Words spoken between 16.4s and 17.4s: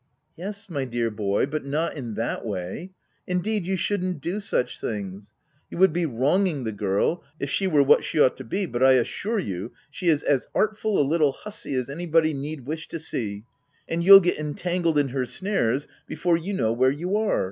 know where you are.